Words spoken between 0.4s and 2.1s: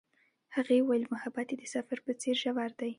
هغې وویل محبت یې د سفر